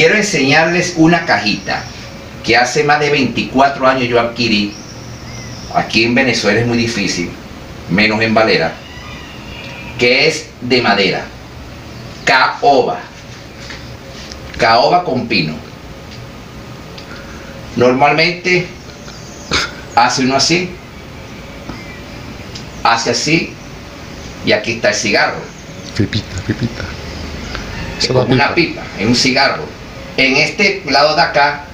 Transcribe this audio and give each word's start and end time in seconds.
quiero 0.00 0.14
enseñarles 0.14 0.94
una 0.96 1.26
cajita 1.26 1.82
que 2.42 2.56
hace 2.56 2.84
más 2.84 3.00
de 3.00 3.10
24 3.10 3.86
años 3.86 4.08
yo 4.08 4.18
adquirí. 4.18 4.72
Aquí 5.74 6.04
en 6.04 6.14
Venezuela 6.14 6.58
es 6.58 6.66
muy 6.66 6.78
difícil, 6.78 7.30
menos 7.90 8.18
en 8.22 8.32
Valera, 8.32 8.72
que 9.98 10.26
es 10.26 10.46
de 10.62 10.80
madera. 10.80 11.26
Caoba. 12.24 12.98
Caoba 14.56 15.04
con 15.04 15.28
pino. 15.28 15.54
Normalmente 17.76 18.68
hace 19.94 20.22
uno 20.22 20.36
así, 20.36 20.70
hace 22.82 23.10
así, 23.10 23.52
y 24.46 24.52
aquí 24.52 24.72
está 24.72 24.88
el 24.88 24.94
cigarro. 24.94 25.40
Pipita, 25.94 26.40
pipita. 26.46 26.84
Es 27.98 28.06
como 28.06 28.22
una 28.22 28.54
pipa, 28.54 28.80
es 28.98 29.06
un 29.06 29.14
cigarro. 29.14 29.79
En 30.16 30.36
este 30.36 30.82
lado 30.88 31.14
de 31.16 31.22
acá 31.22 31.64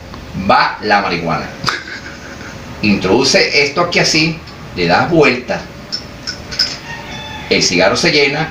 va 0.48 0.78
la 0.82 1.00
marihuana. 1.00 1.48
Introduce 2.82 3.64
esto 3.64 3.82
aquí 3.82 3.98
así, 3.98 4.38
le 4.76 4.86
das 4.86 5.10
vuelta, 5.10 5.60
el 7.50 7.62
cigarro 7.62 7.96
se 7.96 8.12
llena 8.12 8.50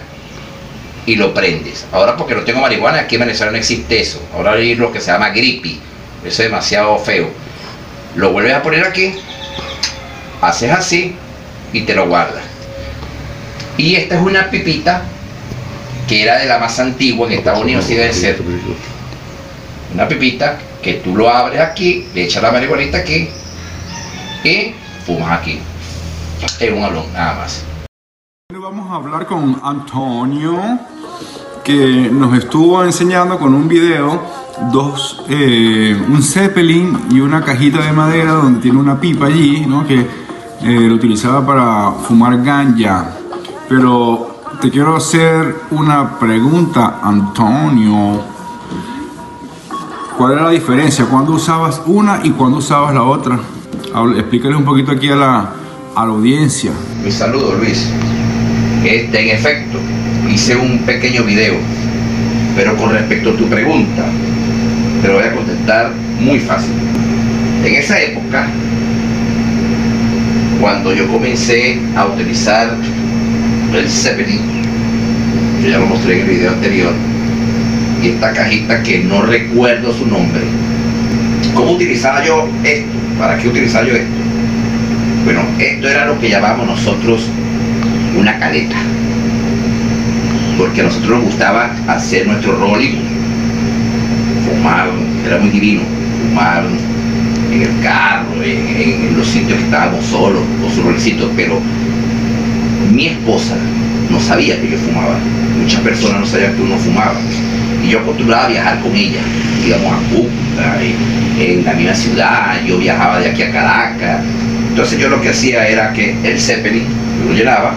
y 1.05 1.15
lo 1.15 1.33
prendes. 1.33 1.85
Ahora 1.91 2.17
porque 2.17 2.35
no 2.35 2.41
tengo 2.41 2.61
marihuana, 2.61 3.01
aquí 3.01 3.15
en 3.15 3.21
Venezuela 3.21 3.51
no 3.51 3.57
existe 3.57 3.99
eso. 4.01 4.21
Ahora 4.33 4.53
hay 4.53 4.75
lo 4.75 4.91
que 4.91 4.99
se 4.99 5.11
llama 5.11 5.29
grippy. 5.29 5.79
Eso 6.25 6.41
es 6.41 6.49
demasiado 6.49 6.97
feo. 6.99 7.29
Lo 8.15 8.31
vuelves 8.31 8.55
a 8.55 8.63
poner 8.63 8.83
aquí, 8.85 9.13
haces 10.41 10.71
así 10.71 11.15
y 11.73 11.81
te 11.81 11.93
lo 11.93 12.07
guardas. 12.07 12.43
Y 13.77 13.95
esta 13.95 14.15
es 14.15 14.21
una 14.21 14.49
pipita 14.49 15.03
que 16.07 16.23
era 16.23 16.39
de 16.39 16.45
la 16.45 16.59
más 16.59 16.79
antigua 16.79 17.27
en 17.27 17.33
Estados 17.33 17.61
Unidos, 17.61 17.85
sí 17.85 17.95
debe 17.95 18.13
ser. 18.13 18.39
Una 19.95 20.09
pipita 20.09 20.59
que 20.83 20.95
tú 20.95 21.15
lo 21.15 21.29
abres 21.29 21.61
aquí, 21.61 22.05
le 22.13 22.25
echas 22.25 22.43
la 22.43 22.51
marihuanita 22.51 22.97
aquí 22.97 23.29
y 24.43 24.73
fumas 25.05 25.39
aquí. 25.39 25.57
Es 26.59 26.69
un 26.69 26.83
alón, 26.83 27.05
nada 27.13 27.35
más. 27.35 27.63
Vamos 28.53 28.91
a 28.91 28.95
hablar 28.95 29.25
con 29.25 29.57
Antonio, 29.63 30.79
que 31.63 32.09
nos 32.11 32.37
estuvo 32.37 32.83
enseñando 32.83 33.39
con 33.39 33.53
un 33.53 33.69
video 33.69 34.21
dos, 34.69 35.23
eh, 35.29 35.97
un 36.09 36.21
Zeppelin 36.21 37.05
y 37.11 37.21
una 37.21 37.41
cajita 37.41 37.79
de 37.79 37.93
madera 37.93 38.33
donde 38.33 38.59
tiene 38.59 38.77
una 38.77 38.99
pipa 38.99 39.27
allí, 39.27 39.65
¿no? 39.65 39.87
que 39.87 40.01
eh, 40.01 40.07
lo 40.61 40.95
utilizaba 40.95 41.45
para 41.45 41.91
fumar 42.05 42.43
ganja. 42.43 43.11
Pero 43.69 44.41
te 44.59 44.69
quiero 44.69 44.97
hacer 44.97 45.55
una 45.71 46.19
pregunta, 46.19 46.99
Antonio. 47.01 48.34
¿Cuál 50.17 50.31
era 50.31 50.43
la 50.43 50.51
diferencia? 50.51 51.05
¿Cuándo 51.05 51.33
usabas 51.33 51.81
una 51.85 52.21
y 52.23 52.29
cuándo 52.29 52.59
usabas 52.59 52.93
la 52.93 53.03
otra? 53.03 53.37
Explícale 54.17 54.55
un 54.55 54.63
poquito 54.63 54.93
aquí 54.93 55.09
a 55.09 55.15
la, 55.15 55.49
a 55.93 56.05
la 56.05 56.11
audiencia. 56.11 56.71
Mi 57.03 57.11
saludo, 57.11 57.55
Luis. 57.55 57.89
Este, 58.85 59.19
en 59.19 59.35
efecto, 59.35 59.77
hice 60.33 60.55
un 60.55 60.79
pequeño 60.85 61.23
video, 61.23 61.55
pero 62.55 62.77
con 62.77 62.91
respecto 62.91 63.31
a 63.31 63.35
tu 63.35 63.45
pregunta, 63.49 64.05
te 65.01 65.07
lo 65.09 65.15
voy 65.15 65.23
a 65.23 65.35
contestar 65.35 65.91
muy 66.21 66.39
fácil. 66.39 66.71
En 67.65 67.75
esa 67.75 67.99
época, 67.99 68.47
cuando 70.61 70.93
yo 70.93 71.11
comencé 71.11 71.81
a 71.93 72.05
utilizar 72.05 72.73
el 73.73 73.89
Zeppelin, 73.89 74.39
yo 75.61 75.69
ya 75.69 75.79
lo 75.79 75.87
mostré 75.87 76.21
en 76.21 76.29
el 76.29 76.35
video 76.37 76.51
anterior, 76.51 76.93
esta 78.09 78.33
cajita 78.33 78.83
que 78.83 78.99
no 78.99 79.21
recuerdo 79.21 79.93
su 79.93 80.05
nombre, 80.05 80.41
¿cómo 81.53 81.71
utilizaba 81.71 82.25
yo 82.25 82.47
esto? 82.63 82.91
¿Para 83.19 83.37
qué 83.37 83.47
utilizaba 83.47 83.85
yo 83.87 83.95
esto? 83.95 84.07
Bueno, 85.23 85.41
esto 85.59 85.87
era 85.87 86.05
lo 86.05 86.19
que 86.19 86.29
llamábamos 86.29 86.67
nosotros 86.67 87.29
una 88.17 88.37
caleta. 88.39 88.75
Porque 90.57 90.81
a 90.81 90.83
nosotros 90.85 91.17
nos 91.17 91.25
gustaba 91.25 91.71
hacer 91.87 92.27
nuestro 92.27 92.57
rolling, 92.57 93.01
fumar, 94.45 94.89
era 95.25 95.37
muy 95.37 95.49
divino, 95.49 95.81
fumar 96.29 96.63
en 97.51 97.61
el 97.61 97.81
carro, 97.81 98.41
en, 98.43 99.17
los 99.17 99.27
sitios 99.27 99.57
que 99.57 99.65
estábamos 99.65 100.05
solos, 100.05 100.41
con 100.61 100.71
su 100.71 100.81
rolecito, 100.81 101.29
pero 101.35 101.59
mi 102.93 103.07
esposa 103.07 103.55
no 104.09 104.19
sabía 104.19 104.59
que 104.61 104.71
yo 104.71 104.77
fumaba. 104.77 105.17
Muchas 105.61 105.81
personas 105.81 106.19
no 106.21 106.25
sabían 106.25 106.53
que 106.55 106.61
uno 106.61 106.77
fumaba. 106.77 107.15
Yo 107.89 107.99
acostumbraba 107.99 108.45
a 108.45 108.49
viajar 108.49 108.79
con 108.79 108.95
ella. 108.95 109.19
Íbamos 109.65 109.93
a 109.93 109.97
Cúcuta, 110.09 110.81
en, 110.81 111.41
en 111.41 111.65
la 111.65 111.73
misma 111.73 111.95
ciudad, 111.95 112.61
yo 112.65 112.77
viajaba 112.77 113.19
de 113.19 113.29
aquí 113.29 113.43
a 113.43 113.51
Caracas. 113.51 114.23
Entonces 114.69 114.99
yo 114.99 115.09
lo 115.09 115.21
que 115.21 115.29
hacía 115.29 115.67
era 115.67 115.93
que 115.93 116.15
el 116.23 116.39
Zeppelin 116.39 116.85
lo 117.27 117.33
llenaba 117.33 117.73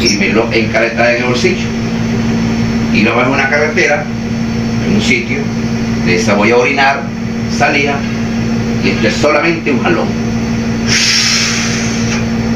y 0.00 0.16
me 0.16 0.28
lo 0.30 0.52
encaretaba 0.52 1.12
en 1.12 1.22
el 1.22 1.28
bolsillo. 1.28 1.66
Y 2.92 3.02
lo 3.02 3.22
en 3.22 3.28
una 3.28 3.48
carretera, 3.48 4.04
en 4.86 4.96
un 4.96 5.02
sitio, 5.02 5.38
de 6.04 6.16
esa 6.16 6.34
voy 6.34 6.50
a 6.50 6.56
orinar, 6.56 7.02
salía, 7.56 7.94
y 8.84 8.88
esto 8.90 9.08
es 9.08 9.14
solamente 9.14 9.70
un 9.70 9.82
jalón. 9.82 10.08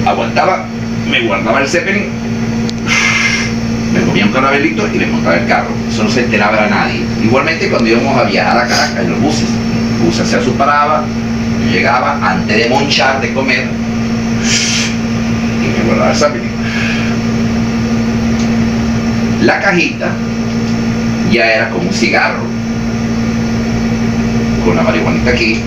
Aguantaba, 0.05 0.67
me 1.11 1.21
guardaba 1.27 1.61
el 1.61 1.69
Zeppelin, 1.69 2.07
me 4.16 4.22
comía 4.22 4.27
un 4.27 4.32
carabelito 4.32 4.88
y 4.94 4.99
me 4.99 5.06
montaba 5.06 5.37
el 5.37 5.47
carro. 5.47 5.69
Eso 5.88 6.04
no 6.04 6.10
se 6.10 6.25
enteraba 6.25 6.65
a 6.65 6.69
nadie. 6.69 7.03
Igualmente 7.22 7.69
cuando 7.69 7.88
íbamos 7.88 8.16
a 8.19 8.25
viajar 8.25 8.56
a 8.56 8.66
Caracas 8.66 8.97
en 8.99 9.10
los 9.10 9.21
buses, 9.21 9.49
el 9.99 10.06
bus 10.06 10.21
hacía 10.21 10.41
su 10.41 10.54
parada, 10.54 11.04
yo 11.65 11.71
llegaba 11.71 12.19
antes 12.22 12.56
de 12.56 12.69
monchar, 12.71 13.21
de 13.21 13.34
comer, 13.34 13.66
y 15.62 15.78
me 15.78 15.84
guardaba 15.87 16.12
el 16.12 16.16
Zeppelin. 16.16 16.50
La 19.43 19.60
cajita 19.60 20.09
ya 21.31 21.53
era 21.53 21.71
como 21.71 21.88
un 21.88 21.94
cigarro, 21.94 22.41
con 24.65 24.77
la 24.77 24.83
marihuanita 24.83 25.31
aquí. 25.31 25.60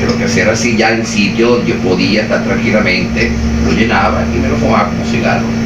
Yo 0.00 0.06
lo 0.06 0.18
que 0.18 0.24
hacía 0.24 0.44
era 0.44 0.52
así, 0.52 0.76
ya 0.76 0.90
en 0.90 1.06
sitio 1.06 1.64
yo 1.64 1.76
podía 1.76 2.22
estar 2.22 2.42
tranquilamente, 2.42 3.30
lo 3.64 3.72
llenaba 3.72 4.24
y 4.34 4.38
me 4.40 4.48
lo 4.48 4.56
fumaba 4.56 4.88
como 4.88 5.04
cigarro. 5.04 5.59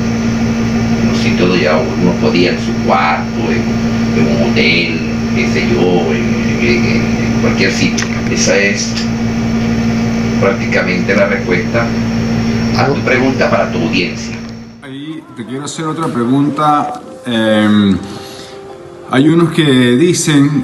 Sitios 1.25 1.49
donde 1.49 1.65
ya 1.65 1.79
uno 1.79 2.13
podía, 2.21 2.51
en 2.51 2.61
su 2.61 2.71
cuarto, 2.85 3.41
en, 3.51 4.27
un 4.27 4.51
hotel, 4.51 5.01
qué 5.35 5.49
sé 5.55 5.67
yo, 5.71 6.13
en, 6.13 7.41
cualquier 7.41 7.73
sitio. 7.73 8.07
Esa 8.31 8.59
es 8.59 8.93
prácticamente 10.39 11.17
la 11.17 11.25
respuesta 11.25 11.87
a 12.77 12.87
tu 12.89 13.01
pregunta 13.01 13.51
para 13.51 13.73
tu 13.73 13.79
audiencia. 13.79 14.37
Ahí 14.83 15.23
te 15.35 15.47
quiero 15.47 15.65
hacer 15.65 15.87
otra 15.87 16.09
pregunta. 16.09 17.01
Eh, 17.25 17.97
hay 19.11 19.27
unos 19.27 19.51
que 19.53 19.97
dicen, 19.97 20.63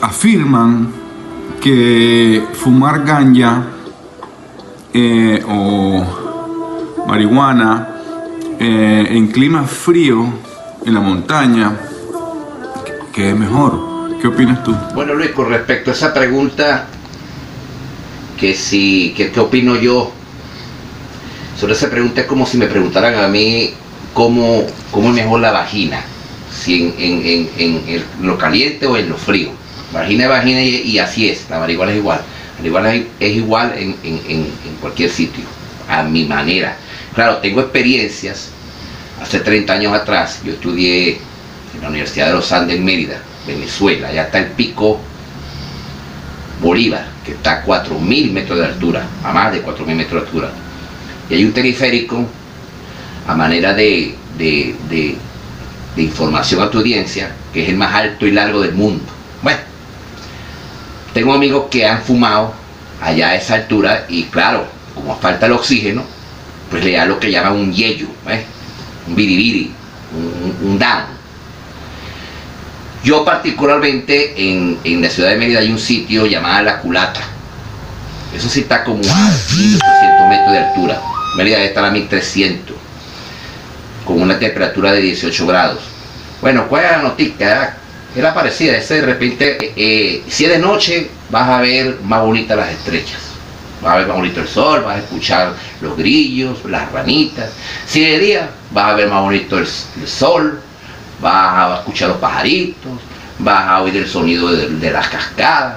afirman 0.00 0.88
que 1.60 2.42
fumar 2.54 3.04
ganja 3.04 3.64
eh, 4.94 5.44
o 5.46 7.04
marihuana 7.06 7.89
eh, 8.60 9.06
en 9.10 9.28
clima 9.28 9.64
frío, 9.64 10.26
en 10.84 10.94
la 10.94 11.00
montaña, 11.00 11.72
que 13.12 13.30
es 13.30 13.36
mejor. 13.36 13.88
¿Qué 14.20 14.28
opinas 14.28 14.62
tú? 14.62 14.76
Bueno 14.94 15.14
Luis, 15.14 15.30
con 15.30 15.48
respecto 15.48 15.90
a 15.90 15.94
esa 15.94 16.12
pregunta, 16.12 16.86
que 18.38 18.54
si, 18.54 19.14
que, 19.16 19.30
¿qué 19.30 19.40
opino 19.40 19.76
yo? 19.76 20.12
Sobre 21.58 21.72
esa 21.72 21.90
pregunta 21.90 22.20
es 22.22 22.26
como 22.26 22.46
si 22.46 22.56
me 22.58 22.66
preguntaran 22.66 23.14
a 23.16 23.28
mí 23.28 23.70
cómo, 24.14 24.64
cómo 24.90 25.08
es 25.08 25.14
mejor 25.14 25.40
la 25.40 25.52
vagina, 25.52 26.02
si 26.52 26.82
en, 26.82 26.94
en- 26.98 27.50
en- 27.56 27.82
en 27.88 28.04
lo 28.26 28.36
caliente 28.38 28.86
o 28.86 28.96
en 28.96 29.08
lo 29.08 29.16
frío. 29.16 29.50
Vagina 29.92 30.24
es 30.24 30.28
vagina 30.30 30.62
y, 30.62 30.98
así 30.98 31.28
es, 31.28 31.46
la 31.50 31.58
marihuana 31.58 31.92
es 31.92 31.98
igual. 31.98 32.18
La 32.18 32.58
marihuana 32.58 32.94
es, 32.94 33.36
igual 33.36 33.72
en- 33.76 33.96
en- 34.04 34.20
en 34.28 34.76
cualquier 34.80 35.10
sitio, 35.10 35.44
a 35.88 36.02
mi 36.02 36.24
manera. 36.26 36.76
Claro, 37.14 37.38
tengo 37.38 37.60
experiencias. 37.60 38.50
Hace 39.20 39.40
30 39.40 39.72
años 39.72 39.92
atrás 39.92 40.40
yo 40.44 40.52
estudié 40.52 41.20
en 41.74 41.82
la 41.82 41.88
Universidad 41.88 42.28
de 42.28 42.32
los 42.34 42.50
Andes 42.52 42.76
en 42.76 42.84
Mérida, 42.84 43.20
Venezuela. 43.46 44.08
Allá 44.08 44.24
está 44.24 44.38
el 44.38 44.46
pico 44.52 44.98
Bolívar, 46.62 47.06
que 47.24 47.32
está 47.32 47.52
a 47.60 47.64
4.000 47.64 48.32
metros 48.32 48.58
de 48.58 48.66
altura, 48.66 49.02
a 49.24 49.32
más 49.32 49.52
de 49.52 49.62
4.000 49.64 49.94
metros 49.94 50.22
de 50.22 50.26
altura. 50.28 50.50
Y 51.28 51.34
hay 51.34 51.44
un 51.44 51.52
teleférico 51.52 52.26
a 53.26 53.34
manera 53.34 53.72
de, 53.74 54.14
de- 54.36 54.74
de- 54.88 55.16
de 55.96 56.02
información 56.02 56.62
a 56.62 56.70
tu 56.70 56.78
audiencia, 56.78 57.30
que 57.52 57.62
es 57.64 57.68
el 57.70 57.76
más 57.76 57.94
alto 57.94 58.26
y 58.26 58.30
largo 58.30 58.60
del 58.60 58.72
mundo. 58.74 59.04
Bueno, 59.42 59.58
tengo 61.12 61.34
amigos 61.34 61.66
que 61.70 61.86
han 61.86 62.02
fumado 62.02 62.54
allá 63.00 63.30
a 63.30 63.34
esa 63.36 63.54
altura 63.54 64.06
y 64.08 64.24
claro, 64.24 64.66
como 64.94 65.16
falta 65.18 65.46
el 65.46 65.52
oxígeno, 65.52 66.04
pues 66.70 66.84
le 66.84 66.92
da 66.92 67.04
lo 67.06 67.18
que 67.18 67.30
llaman 67.30 67.52
un 67.54 67.72
yello, 67.72 68.06
¿ves? 68.26 68.40
un 69.08 69.16
biribiri, 69.16 69.72
un, 70.16 70.22
un- 70.24 70.70
un 70.72 70.78
down. 70.78 71.04
Yo 73.02 73.24
particularmente 73.24 74.34
en, 74.36 74.78
en, 74.84 75.00
la 75.02 75.08
ciudad 75.08 75.30
de 75.30 75.36
Mérida 75.36 75.60
hay 75.60 75.70
un 75.72 75.78
sitio 75.78 76.26
llamado 76.26 76.62
La 76.64 76.78
Culata. 76.80 77.20
Eso 78.36 78.48
sí 78.48 78.60
está 78.60 78.84
como 78.84 78.98
a 79.02 79.30
1800 79.56 80.28
metros 80.28 80.52
de 80.52 80.58
altura. 80.58 81.02
Mérida 81.36 81.56
debe 81.56 81.68
estar 81.68 81.84
a 81.84 81.90
1300, 81.90 82.76
con 84.04 84.20
una 84.20 84.38
temperatura 84.38 84.92
de 84.92 85.00
18 85.00 85.46
grados. 85.46 85.80
Bueno, 86.42 86.68
¿cuál 86.68 86.84
es 86.84 86.90
la 86.92 87.02
noticia? 87.02 87.76
Era 88.14 88.34
parecida, 88.34 88.76
ese 88.76 88.94
de 88.96 89.02
repente, 89.02 89.56
eh, 89.64 89.72
eh, 89.76 90.22
si 90.28 90.44
es 90.44 90.50
de 90.50 90.58
noche, 90.58 91.08
vas 91.30 91.48
a 91.48 91.60
ver 91.60 91.98
más 92.04 92.20
bonitas 92.22 92.56
las 92.56 92.70
estrellas. 92.70 93.18
Vas 93.82 93.94
a 93.94 93.96
ver 93.98 94.06
más 94.06 94.16
bonito 94.16 94.40
el 94.40 94.48
sol, 94.48 94.82
vas 94.84 94.96
a 94.96 94.98
escuchar 94.98 95.54
los 95.80 95.96
grillos, 95.96 96.64
las 96.66 96.90
ranitas. 96.92 97.50
Si 97.86 98.00
de 98.00 98.18
día, 98.18 98.50
vas 98.72 98.92
a 98.92 98.94
ver 98.94 99.08
más 99.08 99.22
bonito 99.22 99.58
el, 99.58 99.66
sol, 99.66 100.60
vas 101.20 101.34
a 101.34 101.78
escuchar 101.78 102.10
los 102.10 102.18
pajaritos, 102.18 102.92
vas 103.38 103.66
a 103.66 103.82
oír 103.82 103.96
el 103.96 104.08
sonido 104.08 104.50
de, 104.50 104.90
las 104.90 105.08
cascadas. 105.08 105.76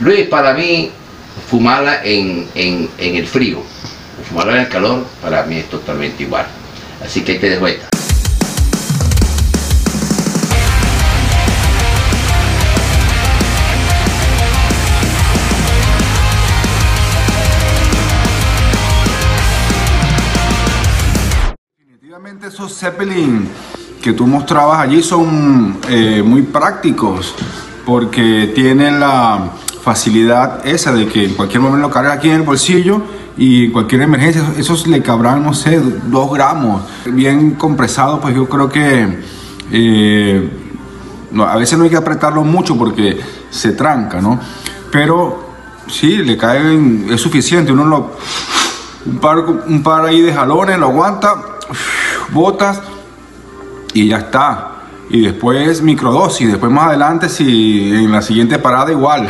Luis, 0.00 0.26
para 0.28 0.54
mí, 0.54 0.90
fumarla 1.50 2.02
en, 2.02 2.48
en, 2.54 2.88
en 2.98 3.16
el 3.16 3.26
frío 3.26 3.62
fumarla 4.22 4.54
en 4.54 4.60
el 4.60 4.68
calor, 4.68 5.04
para 5.20 5.42
mí 5.44 5.58
es 5.58 5.68
totalmente 5.68 6.22
igual. 6.22 6.46
Así 7.04 7.22
que 7.22 7.32
ahí 7.32 7.38
te 7.38 7.50
dejo 7.50 7.66
esta. 7.66 7.91
Esos 22.52 22.76
Zeppelin 22.76 23.48
que 24.02 24.12
tú 24.12 24.26
mostrabas 24.26 24.80
allí 24.80 25.02
son 25.02 25.78
eh, 25.88 26.22
muy 26.22 26.42
prácticos 26.42 27.34
porque 27.86 28.52
tienen 28.54 29.00
la 29.00 29.52
facilidad 29.82 30.66
esa 30.66 30.92
de 30.92 31.06
que 31.06 31.24
en 31.24 31.34
cualquier 31.34 31.62
momento 31.62 31.88
lo 31.88 31.90
cargas 31.90 32.18
aquí 32.18 32.28
en 32.28 32.36
el 32.36 32.42
bolsillo 32.42 33.00
y 33.38 33.70
cualquier 33.70 34.02
emergencia 34.02 34.44
esos 34.58 34.86
le 34.86 35.00
cabrán, 35.02 35.42
no 35.42 35.54
sé, 35.54 35.80
dos 35.80 36.30
gramos. 36.30 36.82
Bien 37.06 37.52
compresado, 37.52 38.20
pues 38.20 38.34
yo 38.34 38.46
creo 38.46 38.68
que 38.68 39.20
eh, 39.70 40.50
a 41.48 41.56
veces 41.56 41.78
no 41.78 41.84
hay 41.84 41.90
que 41.90 41.96
apretarlo 41.96 42.44
mucho 42.44 42.76
porque 42.76 43.18
se 43.48 43.72
tranca, 43.72 44.20
¿no? 44.20 44.38
Pero 44.90 45.48
sí, 45.86 46.18
le 46.18 46.36
caen, 46.36 47.06
es 47.10 47.20
suficiente, 47.22 47.72
uno 47.72 47.86
lo, 47.86 48.10
un 49.06 49.18
par, 49.20 49.38
un 49.38 49.82
par 49.82 50.04
ahí 50.04 50.20
de 50.20 50.34
jalones, 50.34 50.78
lo 50.78 50.88
aguanta 50.88 51.51
botas 52.32 52.80
y 53.94 54.08
ya 54.08 54.18
está. 54.18 54.68
Y 55.10 55.20
después 55.20 55.82
microdosis, 55.82 56.48
después 56.48 56.72
más 56.72 56.88
adelante 56.88 57.28
si 57.28 57.92
en 57.92 58.10
la 58.10 58.22
siguiente 58.22 58.58
parada 58.58 58.90
igual. 58.90 59.28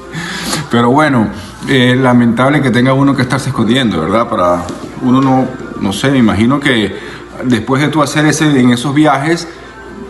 Pero 0.70 0.90
bueno, 0.90 1.28
es 1.68 1.96
lamentable 1.96 2.60
que 2.62 2.70
tenga 2.70 2.94
uno 2.94 3.14
que 3.14 3.22
estarse 3.22 3.50
escondiendo, 3.50 4.00
¿verdad? 4.00 4.28
Para 4.28 4.64
uno 5.02 5.20
no, 5.20 5.48
no 5.80 5.92
sé, 5.92 6.10
me 6.10 6.18
imagino 6.18 6.58
que 6.58 6.96
después 7.44 7.82
de 7.82 7.88
tú 7.88 8.02
hacer 8.02 8.24
ese, 8.26 8.58
en 8.58 8.70
esos 8.70 8.94
viajes, 8.94 9.46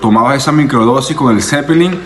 tomabas 0.00 0.36
esa 0.36 0.52
microdosis 0.52 1.16
con 1.16 1.34
el 1.34 1.42
Zeppelin 1.42 1.98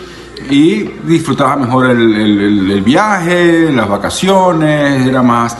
y 0.50 0.82
disfrutabas 1.04 1.58
mejor 1.58 1.90
el, 1.90 2.70
el 2.70 2.82
viaje, 2.82 3.70
las 3.72 3.88
vacaciones, 3.88 5.06
era 5.06 5.22
más 5.22 5.56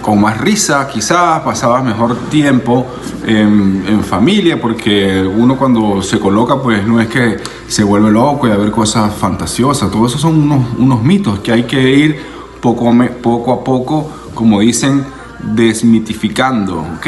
con 0.00 0.20
más 0.20 0.38
risa, 0.38 0.88
quizás 0.88 1.40
pasabas 1.40 1.84
mejor 1.84 2.28
tiempo 2.28 2.86
en, 3.26 4.02
familia, 4.04 4.60
porque 4.60 5.22
uno 5.22 5.56
cuando 5.56 6.02
se 6.02 6.18
coloca, 6.18 6.56
pues 6.56 6.84
no 6.84 7.00
es 7.00 7.08
que 7.08 7.36
se 7.68 7.84
vuelve 7.84 8.10
loco 8.10 8.48
y 8.48 8.50
a 8.50 8.56
ver 8.56 8.70
cosas 8.70 9.14
fantasiosas, 9.14 9.90
todo 9.90 10.06
eso 10.06 10.18
son 10.18 10.50
unos, 10.78 11.02
mitos 11.02 11.38
que 11.40 11.52
hay 11.52 11.64
que 11.64 11.80
ir 11.80 12.20
poco, 12.60 12.90
a 12.90 13.64
poco, 13.64 14.10
como 14.34 14.60
dicen, 14.60 15.04
desmitificando, 15.38 16.80
¿ok? 16.96 17.06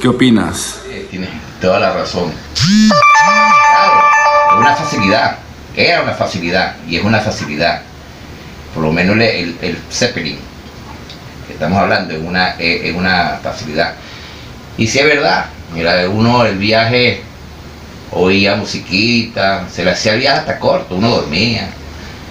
¿Qué 0.00 0.08
opinas? 0.08 0.82
Eh, 0.88 1.08
tienes 1.10 1.30
toda 1.60 1.80
la 1.80 1.94
razón. 1.94 2.30
Claro, 3.72 4.00
es 4.52 4.60
una 4.60 4.76
facilidad, 4.76 5.38
era 5.74 6.02
una 6.02 6.12
facilidad 6.12 6.76
y 6.86 6.96
es 6.96 7.04
una 7.04 7.20
facilidad. 7.20 7.82
Por 8.74 8.84
lo 8.84 8.92
menos 8.92 9.16
el, 9.16 9.56
el 9.62 9.78
Zeppelin 9.90 10.38
estamos 11.56 11.78
hablando 11.78 12.14
en 12.14 12.26
una, 12.26 12.54
en 12.58 12.94
una 12.94 13.40
facilidad. 13.42 13.94
Y 14.76 14.86
si 14.86 14.98
es 14.98 15.06
verdad, 15.06 15.46
mira, 15.74 16.08
uno 16.08 16.44
el 16.44 16.58
viaje 16.58 17.22
oía 18.12 18.56
musiquita, 18.56 19.66
se 19.72 19.84
le 19.84 19.92
hacía 19.92 20.14
viaje 20.14 20.38
hasta 20.40 20.58
corto, 20.58 20.94
uno 20.96 21.08
dormía. 21.08 21.68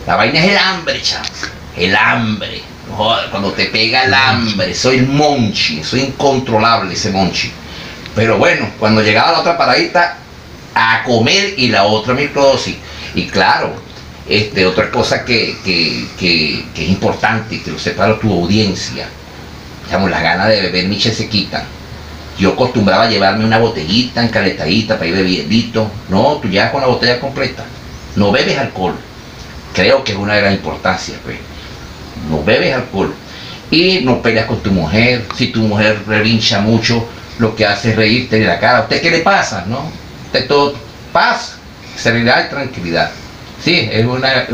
La 0.05 0.15
vaina 0.15 0.39
es 0.39 0.51
el 0.51 0.57
hambre, 0.57 1.01
chaval, 1.01 1.29
el 1.75 1.95
hambre. 1.95 2.61
cuando 3.31 3.51
te 3.51 3.65
pega 3.65 4.03
el 4.03 4.13
hambre, 4.13 4.75
soy 4.75 4.97
el 4.97 5.07
monchi, 5.07 5.83
soy 5.83 6.01
incontrolable 6.01 6.93
ese 6.93 7.09
monchi. 7.09 7.51
Pero 8.13 8.37
bueno, 8.37 8.69
cuando 8.79 9.01
llegaba 9.01 9.31
la 9.31 9.39
otra 9.39 9.57
paradita, 9.57 10.17
a 10.75 11.03
comer 11.03 11.55
y 11.57 11.69
la 11.69 11.85
otra 11.85 12.13
microdosis. 12.13 12.75
Y 13.15 13.25
claro, 13.27 13.73
este, 14.27 14.65
otra 14.65 14.89
cosa 14.89 15.23
que, 15.23 15.51
es 15.51 16.89
importante, 16.89 17.61
que 17.61 17.71
lo 17.71 17.79
sepa 17.79 18.19
tu 18.19 18.31
audiencia, 18.31 19.07
digamos, 19.85 20.09
las 20.09 20.21
ganas 20.21 20.49
de 20.49 20.61
beber 20.61 20.87
miche 20.87 21.13
se 21.13 21.29
quitan. 21.29 21.63
Yo 22.37 22.51
acostumbraba 22.51 23.03
a 23.03 23.09
llevarme 23.09 23.45
una 23.45 23.59
botellita 23.59 24.23
encaletadita 24.23 24.95
para 24.95 25.07
ir 25.07 25.15
bebiendo. 25.15 25.89
No, 26.09 26.39
tú 26.41 26.49
ya 26.49 26.71
con 26.71 26.81
la 26.81 26.87
botella 26.87 27.19
completa. 27.19 27.63
No 28.15 28.31
bebes 28.31 28.57
alcohol. 28.57 28.95
Creo 29.73 30.03
que 30.03 30.11
es 30.11 30.17
una 30.17 30.35
gran 30.35 30.53
importancia, 30.53 31.15
pues. 31.23 31.37
No 32.29 32.43
bebes 32.43 32.73
alcohol. 32.73 33.13
Y 33.71 34.01
no 34.01 34.21
peleas 34.21 34.47
con 34.47 34.59
tu 34.61 34.71
mujer. 34.71 35.25
Si 35.35 35.47
tu 35.47 35.61
mujer 35.61 36.01
revincha 36.07 36.59
mucho, 36.59 37.07
lo 37.39 37.55
que 37.55 37.65
hace 37.65 37.91
es 37.91 37.95
reírte 37.95 38.39
de 38.39 38.45
la 38.45 38.59
cara. 38.59 38.79
¿A 38.79 38.81
usted 38.81 39.01
qué 39.01 39.11
le 39.11 39.19
pasa? 39.19 39.63
¿No? 39.67 39.89
Usted 40.25 40.47
todo 40.47 40.75
paz, 41.13 41.55
serenidad 41.95 42.47
y 42.47 42.49
tranquilidad. 42.49 43.11
Sí, 43.61 43.89
es 43.91 44.05
una. 44.05 44.47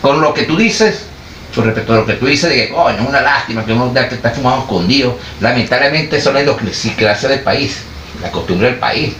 Con 0.00 0.20
lo 0.20 0.34
que 0.34 0.42
tú 0.42 0.56
dices, 0.56 1.06
con 1.54 1.64
respecto 1.64 1.92
a 1.92 1.96
lo 1.96 2.06
que 2.06 2.14
tú 2.14 2.26
dices, 2.26 2.50
de 2.50 2.56
que, 2.56 2.68
coño, 2.72 2.98
es 2.98 3.08
una 3.08 3.20
lástima 3.20 3.64
que 3.64 3.72
uno 3.72 3.92
que 3.92 4.14
está 4.14 4.30
fumado 4.30 4.60
escondido. 4.60 5.18
Lamentablemente, 5.40 6.16
eso 6.16 6.32
no 6.32 6.38
es 6.38 6.46
que 6.56 6.94
clase 6.94 7.28
del 7.28 7.40
país, 7.40 7.82
la 8.20 8.30
costumbre 8.30 8.68
del 8.68 8.78
país, 8.78 9.14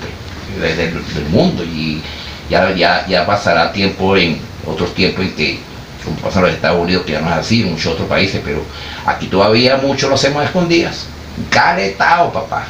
pues, 0.58 0.76
del, 0.76 0.92
mundo. 1.30 1.62
Y 1.64 2.02
ya, 2.50 2.74
ya, 2.74 3.06
ya 3.06 3.26
pasará 3.26 3.72
tiempo 3.72 4.16
en 4.16 4.40
otros 4.66 4.94
tiempos 4.94 5.24
en 5.24 5.34
que, 5.34 5.58
como 6.04 6.16
pasa 6.16 6.40
en 6.40 6.46
los 6.46 6.54
Estados 6.54 6.82
Unidos, 6.82 7.04
que 7.04 7.12
ya 7.12 7.20
no 7.20 7.28
es 7.28 7.36
así, 7.36 7.62
en 7.62 7.70
muchos 7.70 7.92
otros 7.92 8.08
países, 8.08 8.40
pero 8.44 8.62
aquí 9.06 9.26
todavía 9.26 9.76
muchos 9.76 10.08
lo 10.08 10.16
hacemos 10.16 10.44
escondidas. 10.44 11.06
Caretao, 11.50 12.32
papá. 12.32 12.66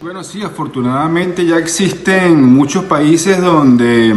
Bueno, 0.00 0.24
sí, 0.24 0.42
afortunadamente 0.42 1.44
ya 1.44 1.56
existen 1.56 2.42
muchos 2.42 2.84
países 2.84 3.40
donde 3.40 4.14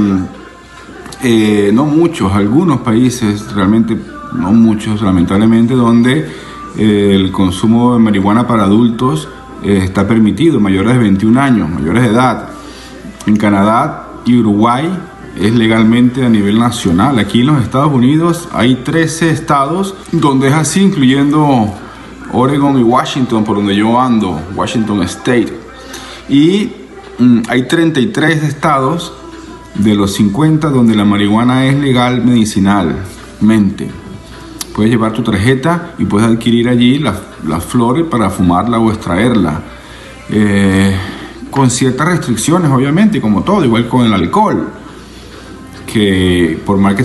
eh, 1.24 1.72
no 1.74 1.86
muchos, 1.86 2.34
algunos 2.34 2.82
países, 2.82 3.53
realmente 3.53 3.98
no 4.34 4.51
muchos, 4.51 5.01
lamentablemente, 5.01 5.74
donde 5.74 6.27
eh, 6.77 7.12
el 7.15 7.32
consumo 7.32 7.94
de 7.94 8.00
marihuana 8.00 8.46
para 8.46 8.63
adultos 8.63 9.30
eh, 9.63 9.80
está 9.84 10.06
permitido, 10.06 10.60
mayores 10.60 10.94
de 10.94 11.00
21 11.00 11.39
años, 11.39 11.70
mayores 11.70 12.03
de 12.03 12.10
edad. 12.10 12.50
En 13.25 13.38
Canadá 13.38 14.10
y 14.25 14.38
Uruguay 14.38 14.89
es 15.39 15.53
legalmente 15.53 16.25
a 16.25 16.30
nivel 16.30 16.60
nacional. 16.60 17.18
Aquí 17.20 17.39
en 17.39 17.48
los 17.48 17.63
Estados 17.63 17.94
Unidos 17.94 18.50
hay 18.51 18.75
13 18.75 19.30
estados 19.30 19.96
donde 20.12 20.50
es 20.50 20.53
así, 20.53 20.82
incluyendo 20.82 21.74
Oregon 22.34 22.77
y 22.77 22.84
Washington, 22.84 23.46
por 23.46 23.56
donde 23.56 23.77
yo 23.77 23.98
ando, 23.98 24.42
Washington 24.56 25.03
State. 25.03 25.58
Y 26.27 26.70
mm, 27.18 27.44
hay 27.48 27.65
33 27.65 28.44
estados 28.44 29.13
de 29.75 29.96
los 29.96 30.13
50 30.13 30.70
donde 30.70 30.96
la 30.96 31.06
marihuana 31.06 31.65
es 31.65 31.75
legal 31.75 32.24
medicinalmente. 32.24 33.89
Puedes 34.75 34.92
llevar 34.92 35.13
tu 35.13 35.22
tarjeta 35.22 35.94
y 36.00 36.06
puedes 36.06 36.27
adquirir 36.27 36.68
allí 36.68 37.00
las, 37.00 37.20
flores 37.65 38.06
para 38.10 38.30
fumarla 38.30 38.80
o 38.80 38.92
extraerla. 38.92 39.62
Eh, 40.30 40.96
con 41.51 41.70
ciertas 41.70 42.08
restricciones, 42.08 42.72
obviamente, 42.72 43.22
como 43.22 43.44
todo, 43.44 43.63
igual 43.63 43.88
con 43.88 44.06
el 44.06 44.13
alcohol. 44.13 44.70
Que 45.86 46.60
por 46.65 46.77
más 46.77 46.96
que, 46.96 47.03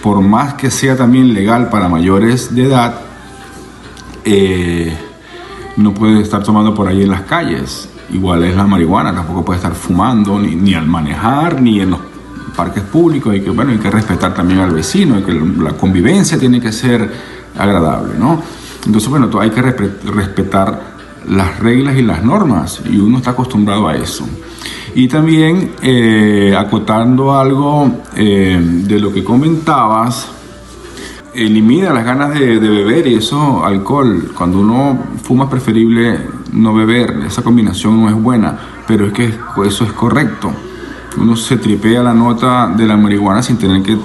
por 0.00 0.20
más 0.20 0.54
que 0.54 0.70
sea 0.70 0.96
también 0.96 1.34
legal 1.34 1.68
para 1.68 1.88
mayores 1.88 2.54
de 2.54 2.64
edad, 2.64 3.00
eh, 4.24 4.96
no 5.76 5.92
puedes 5.92 6.22
estar 6.22 6.42
tomando 6.44 6.72
por 6.74 6.86
ahí 6.86 7.02
en 7.02 7.10
las 7.10 7.22
calles. 7.22 7.88
Igual 8.12 8.44
es 8.44 8.56
la 8.56 8.66
marihuana, 8.66 9.14
tampoco 9.14 9.44
puede 9.44 9.58
estar 9.58 9.74
fumando 9.74 10.38
ni, 10.38 10.56
ni 10.56 10.74
al 10.74 10.86
manejar, 10.86 11.60
ni 11.60 11.80
en 11.80 11.90
los 11.90 12.00
parques 12.56 12.82
públicos 12.82 13.34
y 13.34 13.40
que 13.40 13.50
bueno, 13.50 13.70
hay 13.70 13.78
que 13.78 13.90
respetar 13.90 14.34
también 14.34 14.60
al 14.60 14.72
vecino 14.72 15.18
y 15.18 15.22
que 15.22 15.32
la 15.32 15.72
convivencia 15.72 16.38
tiene 16.38 16.60
que 16.60 16.72
ser 16.72 17.10
agradable, 17.58 18.14
¿no? 18.18 18.42
Entonces, 18.86 19.10
bueno, 19.10 19.28
hay 19.40 19.50
que 19.50 19.62
respetar 19.62 20.80
las 21.28 21.58
reglas 21.58 21.96
y 21.96 22.02
las 22.02 22.24
normas 22.24 22.80
y 22.90 22.98
uno 22.98 23.18
está 23.18 23.32
acostumbrado 23.32 23.88
a 23.88 23.96
eso. 23.96 24.26
Y 24.94 25.06
también 25.06 25.72
eh, 25.82 26.54
acotando 26.58 27.38
algo 27.38 28.02
eh, 28.16 28.58
de 28.60 28.98
lo 28.98 29.12
que 29.12 29.22
comentabas, 29.22 30.28
elimina 31.34 31.92
las 31.92 32.04
ganas 32.04 32.34
de, 32.34 32.58
beber 32.58 33.06
y 33.06 33.14
eso, 33.14 33.64
alcohol. 33.64 34.32
Cuando 34.36 34.60
uno 34.60 34.98
fuma 35.22 35.44
es 35.44 35.50
preferible 35.50 36.18
no 36.52 36.74
beber, 36.74 37.20
esa 37.26 37.42
combinación 37.42 38.00
no 38.00 38.08
es 38.08 38.14
buena, 38.14 38.58
pero 38.86 39.06
es 39.06 39.12
que 39.12 39.34
eso 39.66 39.84
es 39.84 39.92
correcto. 39.92 40.52
Uno 41.16 41.36
se 41.36 41.56
tripea 41.56 42.02
la 42.02 42.14
nota 42.14 42.68
de 42.68 42.86
la 42.86 42.96
marihuana 42.96 43.42
sin 43.42 43.56
tener 43.56 43.82
que 43.82 43.98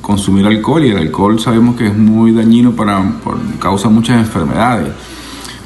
consumir 0.00 0.46
alcohol 0.46 0.84
y 0.84 0.90
el 0.90 0.98
alcohol 0.98 1.40
sabemos 1.40 1.74
que 1.74 1.88
es 1.88 1.96
muy 1.96 2.32
dañino 2.32 2.72
para, 2.72 3.02
causa 3.58 3.88
muchas 3.88 4.18
enfermedades 4.18 4.92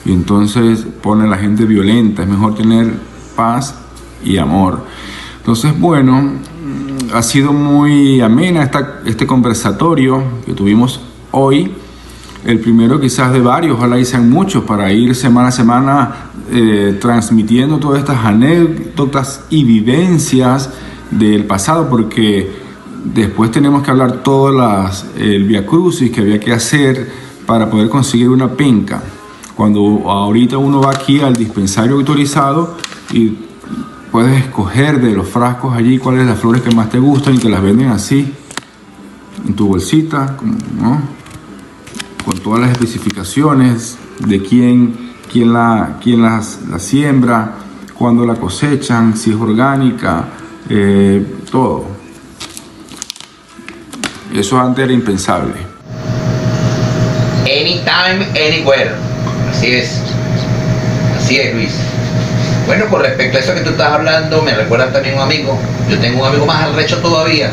y 0.04 0.12
entonces 0.12 0.86
pone 1.02 1.24
a 1.24 1.26
la 1.26 1.36
gente 1.36 1.66
violenta. 1.66 2.22
Es 2.22 2.28
mejor 2.28 2.54
tener 2.54 2.94
paz 3.36 3.74
y 4.24 4.38
amor. 4.38 4.84
Entonces, 5.38 5.78
bueno, 5.78 6.32
ha 7.12 7.22
sido 7.22 7.52
muy 7.52 8.20
amena 8.20 8.62
esta, 8.62 9.00
este 9.04 9.26
conversatorio 9.26 10.22
que 10.46 10.52
tuvimos 10.52 11.00
hoy. 11.32 11.72
El 12.44 12.58
primero 12.58 12.98
quizás 12.98 13.32
de 13.32 13.40
varios, 13.40 13.76
ojalá 13.76 13.98
y 13.98 14.06
muchos, 14.18 14.64
para 14.64 14.92
ir 14.92 15.14
semana 15.14 15.48
a 15.48 15.52
semana 15.52 16.14
eh, 16.50 16.98
transmitiendo 17.00 17.78
todas 17.78 18.00
estas 18.00 18.24
anécdotas 18.24 19.44
y 19.50 19.64
vivencias 19.64 20.70
del 21.10 21.44
pasado, 21.44 21.88
porque 21.90 22.50
después 23.04 23.50
tenemos 23.50 23.82
que 23.82 23.90
hablar 23.90 24.22
todo 24.22 24.50
las, 24.52 25.06
el 25.18 25.44
Via 25.44 25.66
Crucis 25.66 26.10
que 26.10 26.22
había 26.22 26.40
que 26.40 26.52
hacer 26.52 27.10
para 27.44 27.68
poder 27.68 27.88
conseguir 27.88 28.30
una 28.30 28.48
penca. 28.48 29.02
Cuando 29.54 30.08
ahorita 30.08 30.56
uno 30.56 30.80
va 30.80 30.92
aquí 30.92 31.20
al 31.20 31.34
dispensario 31.34 31.96
autorizado 31.96 32.76
y 33.12 33.34
puedes 34.10 34.44
escoger 34.44 35.00
de 35.00 35.12
los 35.12 35.28
frascos 35.28 35.76
allí 35.76 35.98
cuáles 35.98 36.26
las 36.26 36.38
flores 36.38 36.62
que 36.62 36.74
más 36.74 36.88
te 36.88 36.98
gustan 36.98 37.34
y 37.34 37.38
te 37.38 37.50
las 37.50 37.62
venden 37.62 37.88
así 37.88 38.32
en 39.46 39.54
tu 39.54 39.68
bolsita, 39.68 40.36
¿no? 40.80 41.19
Con 42.24 42.38
todas 42.38 42.60
las 42.60 42.70
especificaciones 42.72 43.96
de 44.18 44.42
quién, 44.42 45.12
quién, 45.30 45.52
la, 45.52 45.98
quién 46.02 46.22
las, 46.22 46.60
la 46.68 46.78
siembra, 46.78 47.54
cuándo 47.98 48.24
la 48.24 48.34
cosechan, 48.34 49.16
si 49.16 49.30
es 49.30 49.36
orgánica, 49.36 50.24
eh, 50.68 51.24
todo. 51.50 51.86
Eso 54.34 54.58
antes 54.60 54.84
era 54.84 54.92
impensable. 54.92 55.54
Anytime, 57.42 58.26
anywhere. 58.30 58.92
Así 59.50 59.72
es. 59.72 60.00
Así 61.16 61.38
es, 61.38 61.54
Luis. 61.54 61.72
Bueno, 62.66 62.86
con 62.86 63.02
respecto 63.02 63.38
a 63.38 63.40
eso 63.40 63.54
que 63.54 63.60
tú 63.60 63.70
estás 63.70 63.92
hablando, 63.92 64.42
me 64.42 64.54
recuerda 64.54 64.92
también 64.92 65.16
un 65.16 65.22
amigo. 65.22 65.58
Yo 65.88 65.98
tengo 65.98 66.20
un 66.20 66.28
amigo 66.28 66.46
más 66.46 66.62
al 66.62 66.76
recho 66.76 66.98
todavía 66.98 67.50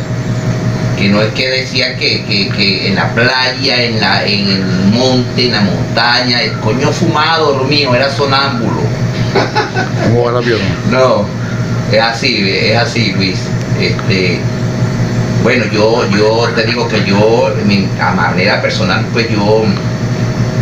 que 0.97 1.09
no 1.09 1.21
es 1.21 1.31
que 1.33 1.47
decía 1.49 1.95
que, 1.95 2.87
en 2.87 2.95
la 2.95 3.13
playa, 3.13 3.83
en, 3.83 3.99
la, 3.99 4.25
en 4.25 4.47
el 4.47 4.63
monte, 4.91 5.45
en 5.45 5.53
la 5.53 5.61
montaña, 5.61 6.41
el 6.41 6.53
coño 6.59 6.91
fumado, 6.91 7.53
dormido, 7.53 7.95
era 7.95 8.09
sonámbulo. 8.09 8.81
¿Cómo 10.03 10.23
va 10.23 10.31
la 10.31 10.41
No, 10.89 11.25
es 11.91 12.01
así, 12.01 12.49
es 12.49 12.77
así, 12.77 13.13
Luis. 13.13 13.39
Este, 13.79 14.39
bueno, 15.43 15.65
yo, 15.71 16.09
yo 16.09 16.49
te 16.55 16.63
digo 16.65 16.87
que 16.87 17.05
yo, 17.05 17.53
a 18.01 18.11
manera 18.11 18.61
personal, 18.61 19.05
pues 19.13 19.29
yo 19.29 19.63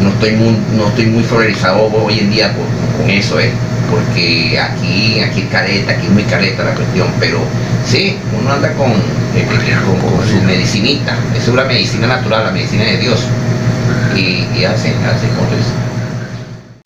no 0.02 0.10
estoy 0.10 0.32
muy, 0.32 0.58
no 0.76 0.88
estoy 0.88 1.06
muy 1.08 1.24
familiarizado 1.24 1.90
hoy 1.94 2.20
en 2.20 2.32
día 2.32 2.54
con, 2.54 3.10
eso, 3.10 3.40
¿eh? 3.40 3.52
Porque 3.90 4.60
aquí, 4.60 5.20
aquí 5.20 5.42
es 5.42 5.50
careta, 5.50 5.94
aquí 5.94 6.08
es 6.08 6.12
muy 6.12 6.24
careta 6.24 6.64
la 6.64 6.74
cuestión, 6.74 7.08
pero 7.20 7.40
sí, 7.86 8.18
uno 8.40 8.52
anda 8.52 8.74
con, 8.74 8.92
eh, 8.92 9.48
con, 9.48 10.28
su 10.28 10.42
medicinita, 10.44 11.16
es 11.36 11.48
una 11.48 11.64
medicina 11.64 12.08
natural, 12.08 12.46
la 12.46 12.52
medicina 12.52 12.84
de 12.84 12.98
Dios, 12.98 13.26
y, 14.16 14.48
y 14.58 14.66
hace, 14.66 14.90
hace 14.90 15.28
como 15.30 15.50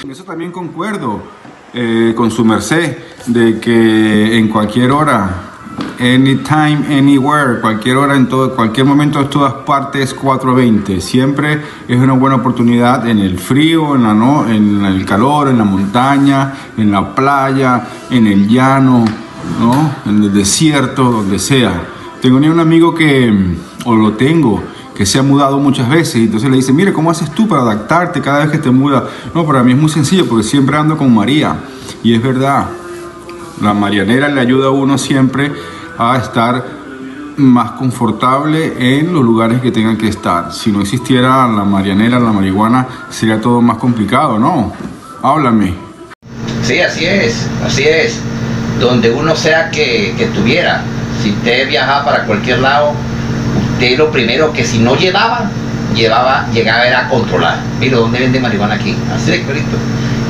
Con 0.01 0.11
eso 0.11 0.23
también 0.23 0.51
concuerdo 0.51 1.21
eh, 1.73 2.13
con 2.15 2.31
su 2.31 2.43
merced, 2.43 2.97
de 3.27 3.59
que 3.59 4.37
en 4.37 4.47
cualquier 4.47 4.91
hora 4.91 5.29
Anytime, 5.99 6.97
anywhere, 6.97 7.59
cualquier 7.59 7.97
hora, 7.97 8.15
en 8.15 8.29
todo, 8.29 8.55
cualquier 8.55 8.85
momento, 8.85 9.19
en 9.19 9.29
todas 9.29 9.51
partes, 9.65 10.13
420. 10.13 11.01
Siempre 11.01 11.61
es 11.89 11.97
una 11.97 12.13
buena 12.13 12.37
oportunidad 12.37 13.05
en 13.05 13.19
el 13.19 13.37
frío, 13.37 13.95
en, 13.95 14.03
la 14.03 14.13
no, 14.13 14.47
en 14.47 14.85
el 14.85 15.05
calor, 15.05 15.49
en 15.49 15.57
la 15.57 15.65
montaña, 15.65 16.53
en 16.77 16.89
la 16.89 17.13
playa, 17.13 17.85
en 18.09 18.27
el 18.27 18.47
llano, 18.47 19.03
¿no? 19.59 19.91
en 20.05 20.23
el 20.23 20.33
desierto, 20.33 21.03
donde 21.03 21.37
sea. 21.37 21.83
Tengo 22.21 22.37
un 22.37 22.59
amigo 22.61 22.95
que, 22.95 23.33
o 23.83 23.93
lo 23.93 24.13
tengo, 24.13 24.63
que 24.95 25.05
se 25.05 25.19
ha 25.19 25.23
mudado 25.23 25.57
muchas 25.59 25.89
veces 25.89 26.15
y 26.15 26.23
entonces 26.23 26.49
le 26.49 26.55
dice, 26.55 26.71
mire, 26.71 26.93
¿cómo 26.93 27.11
haces 27.11 27.29
tú 27.31 27.45
para 27.45 27.63
adaptarte 27.63 28.21
cada 28.21 28.39
vez 28.39 28.51
que 28.51 28.57
te 28.57 28.71
mudas? 28.71 29.03
No, 29.35 29.45
para 29.45 29.63
mí 29.63 29.73
es 29.73 29.77
muy 29.77 29.89
sencillo 29.89 30.25
porque 30.29 30.43
siempre 30.43 30.77
ando 30.77 30.97
con 30.97 31.13
María 31.13 31.57
y 32.03 32.13
es 32.13 32.23
verdad. 32.23 32.69
La 33.61 33.73
marianera 33.73 34.29
le 34.29 34.39
ayuda 34.39 34.67
a 34.67 34.71
uno 34.71 34.97
siempre 34.97 35.51
a 35.99 36.17
estar 36.17 36.65
más 37.35 37.71
confortable 37.71 38.73
en 38.79 39.13
los 39.13 39.23
lugares 39.23 39.61
que 39.61 39.71
tengan 39.71 39.97
que 39.97 40.07
estar. 40.07 40.51
Si 40.53 40.71
no 40.71 40.81
existiera 40.81 41.47
la 41.47 41.65
marianera, 41.65 42.19
la 42.19 42.31
marihuana, 42.31 42.87
sería 43.09 43.39
todo 43.39 43.61
más 43.61 43.77
complicado, 43.77 44.39
¿no? 44.39 44.73
Háblame. 45.21 45.73
Sí, 46.63 46.79
así 46.79 47.05
es, 47.05 47.47
así 47.65 47.83
es. 47.83 48.19
Donde 48.79 49.11
uno 49.11 49.35
sea 49.35 49.69
que, 49.69 50.11
estuviera, 50.17 50.81
si 51.21 51.31
usted 51.31 51.67
viajaba 51.67 52.05
para 52.05 52.25
cualquier 52.25 52.59
lado, 52.59 52.93
usted 53.73 53.97
lo 53.97 54.09
primero 54.09 54.53
que 54.53 54.63
si 54.63 54.79
no 54.79 54.95
llevaba, 54.95 55.49
llevaba, 55.93 56.47
llegaba 56.53 56.87
era 56.87 57.07
a 57.07 57.09
controlar. 57.09 57.57
Mira, 57.79 57.97
¿dónde 57.97 58.19
vende 58.19 58.39
marihuana 58.39 58.75
aquí? 58.75 58.95
Así 59.13 59.31
de 59.31 59.43
clarito. 59.43 59.77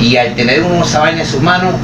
Y 0.00 0.16
al 0.16 0.34
tener 0.34 0.64
uno 0.64 0.82
esa 0.82 0.98
vaina 0.98 1.20
en 1.20 1.26
sus 1.26 1.42
manos, 1.42 1.74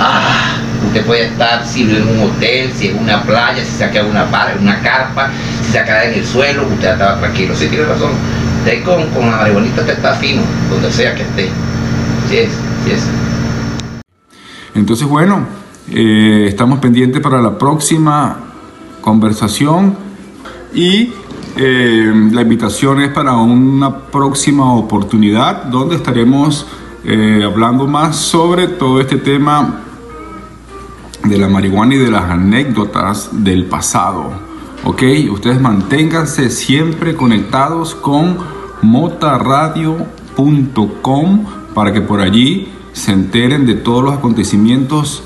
¡ah! 0.00 0.57
Usted 0.86 1.04
puede 1.04 1.26
estar 1.26 1.66
si 1.66 1.82
en 1.82 2.08
un 2.08 2.30
hotel, 2.30 2.72
si 2.74 2.88
en 2.88 2.98
una 2.98 3.22
playa, 3.22 3.64
si 3.64 3.72
se 3.72 3.84
ha 3.84 3.90
quedado 3.90 4.10
una, 4.10 4.26
una 4.60 4.80
carpa, 4.80 5.30
si 5.62 5.72
quedado 5.72 6.10
en 6.10 6.14
el 6.14 6.26
suelo, 6.26 6.66
usted 6.66 6.92
estaba 6.92 7.18
tranquilo. 7.18 7.54
Sí, 7.54 7.66
tiene 7.68 7.84
razón. 7.84 8.12
Usted 8.58 8.84
con, 8.84 9.06
con 9.10 9.30
la 9.30 9.38
marihuanita 9.38 9.80
usted 9.80 9.94
está 9.94 10.14
fino, 10.14 10.42
donde 10.70 10.90
sea 10.90 11.14
que 11.14 11.22
esté. 11.22 11.48
Sí 12.28 12.36
es, 12.38 12.50
sí 12.84 12.90
es. 12.92 13.02
Entonces, 14.74 15.06
bueno, 15.06 15.46
eh, 15.90 16.46
estamos 16.48 16.78
pendientes 16.78 17.20
para 17.20 17.40
la 17.40 17.58
próxima 17.58 18.36
conversación 19.00 19.96
y 20.74 21.12
eh, 21.56 22.12
la 22.32 22.42
invitación 22.42 23.00
es 23.00 23.10
para 23.10 23.34
una 23.36 23.96
próxima 23.96 24.72
oportunidad 24.74 25.64
donde 25.64 25.96
estaremos 25.96 26.66
eh, 27.04 27.42
hablando 27.44 27.86
más 27.86 28.16
sobre 28.16 28.68
todo 28.68 29.00
este 29.00 29.16
tema 29.16 29.80
de 31.24 31.38
la 31.38 31.48
marihuana 31.48 31.94
y 31.94 31.98
de 31.98 32.10
las 32.10 32.30
anécdotas 32.30 33.30
del 33.32 33.66
pasado. 33.66 34.32
¿Ok? 34.84 35.02
Ustedes 35.30 35.60
manténganse 35.60 36.50
siempre 36.50 37.14
conectados 37.14 37.94
con 37.94 38.38
motaradio.com 38.82 41.44
para 41.74 41.92
que 41.92 42.00
por 42.00 42.20
allí 42.20 42.72
se 42.92 43.12
enteren 43.12 43.66
de 43.66 43.74
todos 43.74 44.04
los 44.04 44.14
acontecimientos 44.14 45.22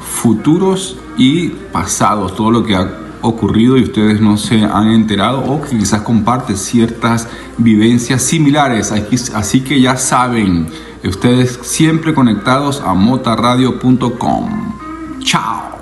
futuros 0.00 0.98
y 1.16 1.48
pasados, 1.48 2.34
todo 2.34 2.50
lo 2.50 2.64
que 2.64 2.76
ha 2.76 2.88
ocurrido 3.22 3.76
y 3.76 3.82
ustedes 3.82 4.20
no 4.20 4.36
se 4.36 4.64
han 4.64 4.90
enterado 4.90 5.44
o 5.44 5.60
que 5.60 5.78
quizás 5.78 6.02
comparten 6.02 6.56
ciertas 6.56 7.28
vivencias 7.58 8.22
similares. 8.22 8.92
Así 9.34 9.62
que 9.62 9.80
ya 9.80 9.96
saben, 9.96 10.68
ustedes 11.04 11.58
siempre 11.62 12.14
conectados 12.14 12.80
a 12.80 12.94
motaradio.com. 12.94 14.75
Ciao. 15.26 15.75